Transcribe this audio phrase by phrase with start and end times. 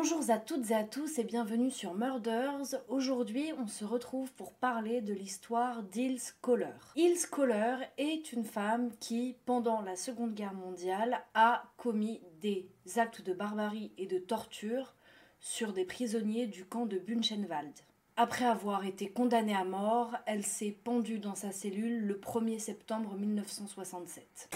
[0.00, 2.76] Bonjour à toutes et à tous et bienvenue sur Murders.
[2.86, 6.70] Aujourd'hui, on se retrouve pour parler de l'histoire d'Ilse Kohler.
[6.94, 13.22] Ilse Kohler est une femme qui, pendant la Seconde Guerre mondiale, a commis des actes
[13.22, 14.94] de barbarie et de torture
[15.40, 17.74] sur des prisonniers du camp de Buchenwald.
[18.16, 23.16] Après avoir été condamnée à mort, elle s'est pendue dans sa cellule le 1er septembre
[23.16, 24.48] 1967.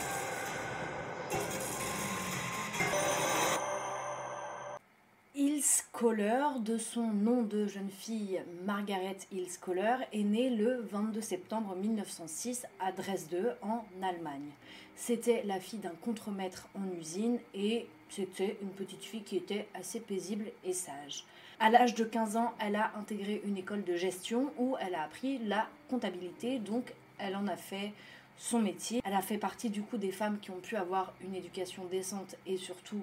[5.72, 11.22] Ilse Kohler, de son nom de jeune fille Margaret Ilse Kohler, est née le 22
[11.22, 14.50] septembre 1906 à Dresde, en Allemagne.
[14.96, 20.00] C'était la fille d'un contremaître en usine et c'était une petite fille qui était assez
[20.00, 21.24] paisible et sage.
[21.58, 25.04] À l'âge de 15 ans, elle a intégré une école de gestion où elle a
[25.04, 27.94] appris la comptabilité, donc elle en a fait
[28.36, 29.00] son métier.
[29.06, 32.36] Elle a fait partie du coup des femmes qui ont pu avoir une éducation décente
[32.44, 33.02] et surtout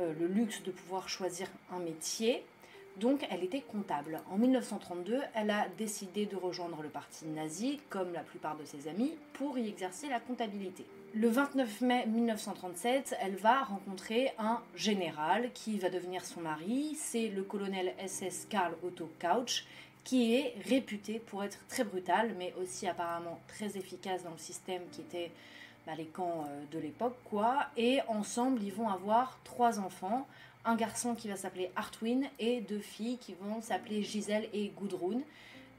[0.00, 2.44] euh, le luxe de pouvoir choisir un métier.
[2.96, 4.20] Donc elle était comptable.
[4.30, 8.88] En 1932, elle a décidé de rejoindre le parti nazi, comme la plupart de ses
[8.88, 10.84] amis, pour y exercer la comptabilité.
[11.14, 16.96] Le 29 mai 1937, elle va rencontrer un général qui va devenir son mari.
[16.96, 19.64] C'est le colonel SS Karl Otto Couch,
[20.04, 24.82] qui est réputé pour être très brutal, mais aussi apparemment très efficace dans le système
[24.92, 25.30] qui était
[25.86, 27.66] bah, les camps euh, de l'époque, quoi.
[27.76, 30.26] Et ensemble, ils vont avoir trois enfants.
[30.64, 35.20] Un garçon qui va s'appeler Artwin et deux filles qui vont s'appeler Gisèle et Gudrun.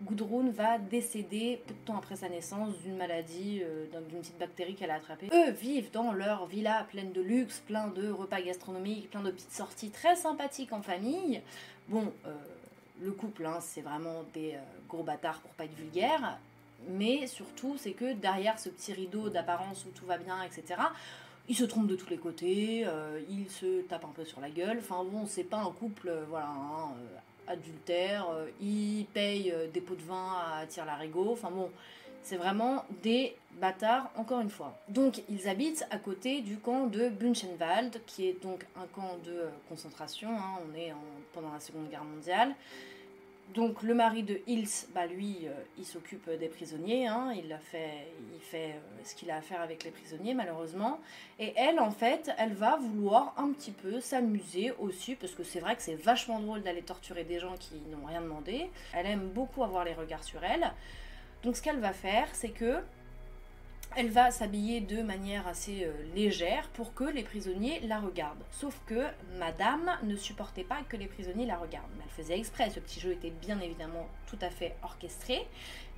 [0.02, 4.74] Gudrun va décéder peu de temps après sa naissance d'une maladie, euh, d'une petite bactérie
[4.74, 5.30] qu'elle a attrapée.
[5.32, 9.54] Eux vivent dans leur villa pleine de luxe, plein de repas gastronomiques, plein de petites
[9.54, 11.42] sorties très sympathiques en famille.
[11.88, 12.34] Bon, euh,
[13.02, 14.56] le couple, hein, c'est vraiment des
[14.90, 16.40] gros bâtards pour pas être vulgaire
[16.90, 20.82] mais surtout c'est que derrière ce petit rideau d'apparence où tout va bien, etc.,
[21.50, 24.50] il se trompe de tous les côtés, euh, il se tape un peu sur la
[24.50, 24.78] gueule.
[24.80, 28.28] Enfin bon, c'est pas un couple, euh, voilà, hein, euh, adultère.
[28.62, 31.32] il paye des pots de vin à la larigot.
[31.34, 31.70] Enfin bon,
[32.24, 34.80] c'est vraiment des bâtards, encore une fois.
[34.88, 39.44] Donc ils habitent à côté du camp de Buchenwald, qui est donc un camp de
[39.68, 40.30] concentration.
[40.30, 40.60] Hein.
[40.66, 40.94] on est
[41.34, 42.56] pendant la Seconde Guerre mondiale.
[43.54, 47.34] Donc le mari de Hills, bah lui, euh, il s'occupe des prisonniers, hein.
[47.36, 48.08] il, fait,
[48.54, 48.72] euh,
[49.04, 51.00] ce qu'il a à faire avec les prisonniers malheureusement.
[51.38, 55.60] Et elle, en fait, elle va vouloir un petit peu s'amuser aussi, parce que c'est
[55.60, 58.70] vrai que c'est vachement drôle d'aller torturer des gens qui n'ont rien demandé.
[58.94, 60.72] Elle aime beaucoup avoir les regards sur elle.
[61.44, 62.82] Donc ce qu'elle va faire, c'est que
[63.96, 68.44] elle va s'habiller de manière assez euh, légère pour que les prisonniers la regardent.
[68.52, 69.06] Sauf que
[69.38, 71.92] madame ne supportait pas que les prisonniers la regardent.
[71.98, 75.46] Mais elle faisait exprès, ce petit jeu était bien évidemment tout à fait orchestré.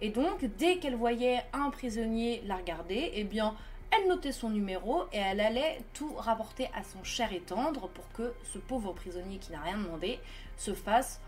[0.01, 3.55] Et donc, dès qu'elle voyait un prisonnier la regarder, eh bien,
[3.91, 8.11] elle notait son numéro et elle allait tout rapporter à son cher et tendre pour
[8.13, 10.19] que ce pauvre prisonnier qui n'a rien demandé
[10.57, 11.21] se fasse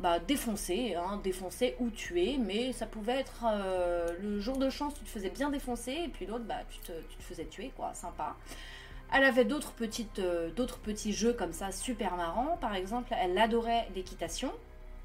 [0.00, 4.94] bah, défoncer, hein, défoncer ou tuer, mais ça pouvait être euh, le jour de chance,
[4.94, 8.34] tu te faisais bien défoncer, et puis l'autre, bah, tu te, faisais tuer, quoi, sympa.
[9.12, 9.74] Elle avait d'autres
[10.18, 12.56] euh, d'autres petits jeux comme ça, super marrants.
[12.60, 14.52] Par exemple, elle adorait l'équitation.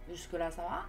[0.09, 0.85] Jusque-là, ça va.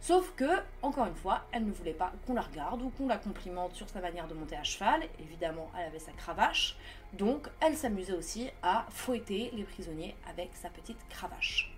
[0.00, 3.18] Sauf que, encore une fois, elle ne voulait pas qu'on la regarde ou qu'on la
[3.18, 5.02] complimente sur sa manière de monter à cheval.
[5.20, 6.76] Évidemment, elle avait sa cravache.
[7.12, 11.71] Donc, elle s'amusait aussi à fouetter les prisonniers avec sa petite cravache.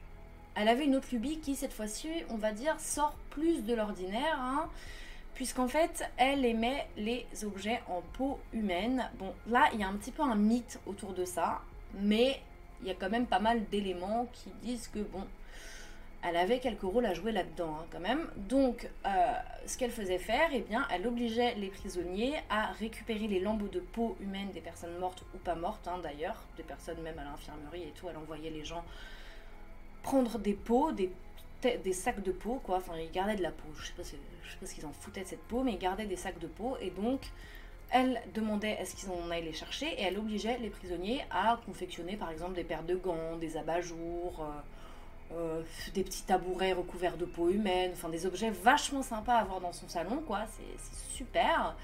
[0.56, 4.38] Elle avait une autre lubie qui, cette fois-ci, on va dire, sort plus de l'ordinaire,
[4.38, 4.68] hein,
[5.34, 9.10] puisqu'en fait, elle aimait les objets en peau humaine.
[9.18, 11.60] Bon, là, il y a un petit peu un mythe autour de ça,
[11.94, 12.40] mais
[12.82, 15.24] il y a quand même pas mal d'éléments qui disent que, bon,
[16.22, 18.26] elle avait quelques rôles à jouer là-dedans, hein, quand même.
[18.36, 19.32] Donc, euh,
[19.66, 23.80] ce qu'elle faisait faire, eh bien, elle obligeait les prisonniers à récupérer les lambeaux de
[23.80, 27.82] peau humaine des personnes mortes ou pas mortes, hein, d'ailleurs, des personnes même à l'infirmerie
[27.82, 28.08] et tout.
[28.08, 28.84] Elle envoyait les gens
[30.04, 31.10] prendre des pots, des,
[31.92, 32.76] sacs de peau, quoi.
[32.76, 33.68] Enfin, ils gardaient de la peau.
[33.76, 35.78] Je sais pas, je sais pas ce qu'ils en foutaient de cette peau, mais ils
[35.78, 36.76] gardaient des sacs de peau.
[36.80, 37.20] Et donc,
[37.90, 42.16] elle demandait est-ce qu'ils en allaient les chercher et elle obligeait les prisonniers à confectionner,
[42.16, 44.40] par exemple, des paires de gants, des abat-jours.
[44.40, 44.60] Euh,
[45.32, 45.62] euh,
[45.94, 49.72] des petits tabourets recouverts de peau humaine, enfin des objets vachement sympas à avoir dans
[49.72, 51.74] son salon, quoi, c'est super.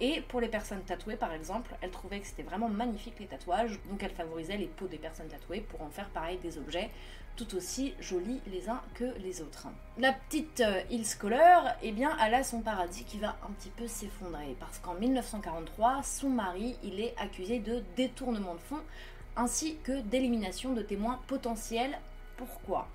[0.00, 3.78] Et pour les personnes tatouées, par exemple, elle trouvait que c'était vraiment magnifique les tatouages,
[3.88, 6.90] donc elle favorisait les peaux des personnes tatouées pour en faire pareil des objets
[7.36, 9.66] tout aussi jolis les uns que les autres.
[9.98, 13.70] La petite euh, Hills Kohler, eh bien, elle a son paradis qui va un petit
[13.70, 18.82] peu s'effondrer parce qu'en 1943, son mari, il est accusé de détournement de fonds
[19.36, 21.98] ainsi que d'élimination de témoins potentiels.
[22.36, 22.88] Pourquoi?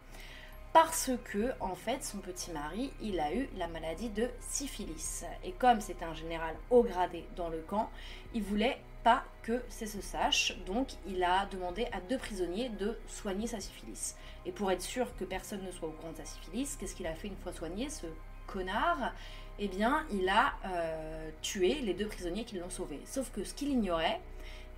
[0.74, 5.26] Parce que en fait son petit mari il a eu la maladie de syphilis.
[5.44, 7.90] Et comme c'est un général haut gradé dans le camp
[8.34, 10.58] il voulait pas que ça se sache.
[10.66, 14.16] Donc il a demandé à deux prisonniers de soigner sa syphilis.
[14.46, 17.08] Et pour être sûr que personne ne soit au courant de sa syphilis qu'est-ce qu'il
[17.08, 18.06] a fait une fois soigné ce
[18.46, 19.14] connard?
[19.58, 23.00] Eh bien il a euh, tué les deux prisonniers qui l'ont sauvé.
[23.06, 24.22] Sauf que ce qu'il ignorait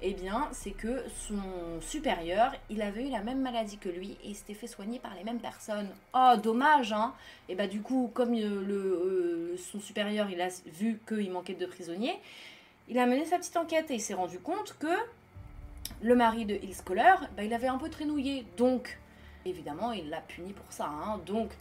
[0.04, 4.34] eh bien, c'est que son supérieur, il avait eu la même maladie que lui et
[4.34, 5.90] s'était fait soigner par les mêmes personnes.
[6.16, 7.14] Oh, dommage, hein
[7.50, 11.68] Et bah du coup, comme euh, euh, son supérieur, il a vu qu'il manquait de
[11.68, 12.20] prisonniers,
[12.88, 14.88] il a mené sa petite enquête et il s'est rendu compte que
[16.02, 18.46] le mari de Hills Kohler, bah, il avait un peu trénouillé.
[18.58, 18.98] Donc,
[19.46, 20.88] évidemment, il l'a puni pour ça.
[20.88, 21.20] Hein.
[21.28, 21.52] Donc,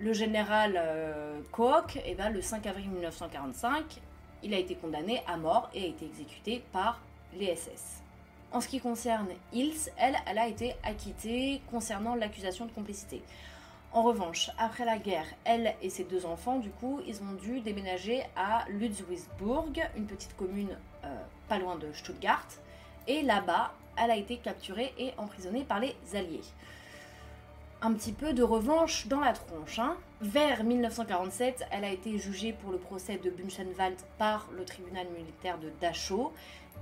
[0.00, 4.00] le général euh, Koch, eh ben, le 5 avril 1945,
[4.42, 7.00] il a été condamné à mort et a été exécuté par
[7.34, 8.02] les SS.
[8.52, 13.22] En ce qui concerne Hills, elle, a été acquittée concernant l'accusation de complicité.
[13.92, 17.60] En revanche, après la guerre, elle et ses deux enfants, du coup, ils ont dû
[17.60, 21.08] déménager à Ludwigsburg, une petite commune euh,
[21.48, 22.46] pas loin de Stuttgart.
[23.06, 26.42] Et là-bas, elle a été capturée et emprisonnée par les Alliés
[27.80, 29.78] un petit peu de revanche dans la tronche.
[29.78, 29.96] Hein.
[30.20, 35.58] Vers 1947, elle a été jugée pour le procès de Buchenwald par le tribunal militaire
[35.58, 36.32] de Dachau.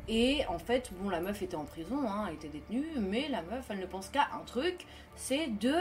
[0.08, 3.42] Et en fait, bon, la meuf était en prison, hein, elle était détenue, mais la
[3.42, 5.74] meuf, elle ne pense qu'à un truc, c'est de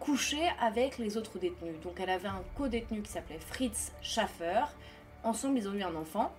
[0.00, 1.80] coucher avec les autres détenus.
[1.82, 4.64] Donc elle avait un co-détenu qui s'appelait Fritz Schaffer.
[5.22, 6.32] Ensemble, ils ont eu un enfant.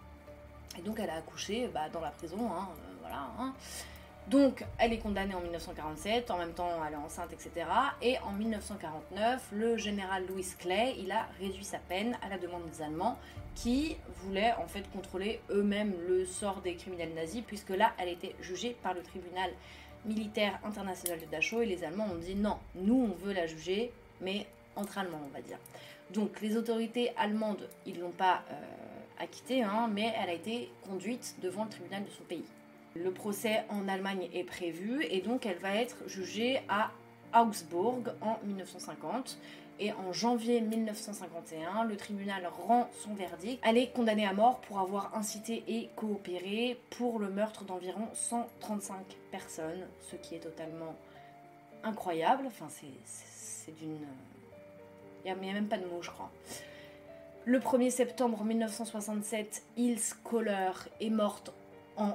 [0.77, 3.53] Et donc elle a accouché bah, dans la prison, hein, euh, voilà.
[4.27, 7.65] Donc, elle est condamnée en 1947, en même temps elle est enceinte, etc.
[8.01, 12.63] Et en 1949, le général Louis Clay, il a réduit sa peine à la demande
[12.69, 13.17] des Allemands
[13.55, 18.35] qui voulaient en fait contrôler eux-mêmes le sort des criminels nazis, puisque là, elle était
[18.39, 19.49] jugée par le tribunal
[20.05, 23.91] militaire international de Dachau et les Allemands ont dit non, nous on veut la juger,
[24.21, 25.57] mais entre Allemands, on va dire.
[26.11, 28.53] Donc, les autorités allemandes, ils l'ont pas euh,
[29.19, 32.43] acquittée, hein, mais elle a été conduite devant le tribunal de son pays.
[32.95, 36.91] Le procès en Allemagne est prévu et donc elle va être jugée à
[37.33, 39.37] Augsbourg en 1950.
[39.79, 43.59] Et en janvier 1951, le tribunal rend son verdict.
[43.65, 48.97] Elle est condamnée à mort pour avoir incité et coopéré pour le meurtre d'environ 135
[49.31, 50.95] personnes, ce qui est totalement
[51.83, 52.43] incroyable.
[52.45, 53.97] Enfin, c'est d'une.
[55.25, 56.31] Il n'y a, même pas de mots, je crois.
[57.45, 61.51] Le 1er septembre 1967, Ilse Kohler est morte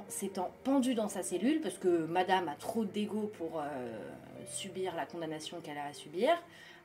[0.07, 3.63] s'étant pendue dans sa cellule, parce que madame a trop d'ego pour euh,
[4.49, 6.29] subir la condamnation qu'elle a à subir.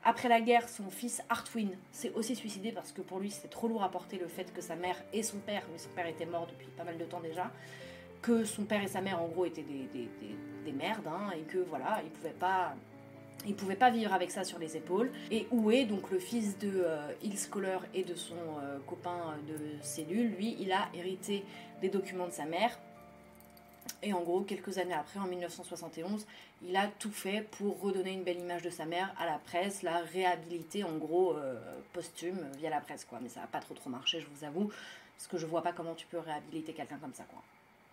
[0.05, 3.69] Après la guerre, son fils Artwin s'est aussi suicidé parce que pour lui c'était trop
[3.69, 6.25] lourd à porter le fait que sa mère et son père, mais son père était
[6.25, 7.49] mort depuis pas mal de temps déjà,
[8.21, 9.87] que son père et sa mère en gros étaient des,
[10.65, 12.75] des, merdes, hein, et que voilà, il pouvait pas
[13.45, 15.11] il pouvait pas vivre avec ça sur les épaules.
[15.31, 19.55] Et est donc le fils de euh, Hills Kohler et de son euh, copain de
[19.81, 21.43] cellule, lui, il a hérité
[21.81, 22.79] des documents de sa mère.
[24.01, 26.25] Et en gros, quelques années après, en 1971,
[26.61, 29.81] il a tout fait pour redonner une belle image de sa mère à la presse,
[29.81, 31.55] la réhabiliter en gros euh,
[31.93, 33.19] posthume via la presse, quoi.
[33.21, 34.71] Mais ça n'a pas trop trop marché, je vous avoue,
[35.17, 37.41] parce que je vois pas comment tu peux réhabiliter quelqu'un comme ça, quoi.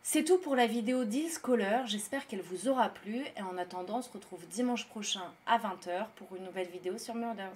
[0.03, 3.99] C'est tout pour la vidéo d'Il Scholar, j'espère qu'elle vous aura plu et en attendant
[3.99, 7.53] on se retrouve dimanche prochain à 20h pour une nouvelle vidéo sur Murders.